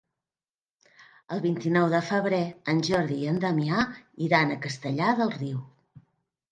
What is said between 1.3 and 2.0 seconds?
El vint-i-nou de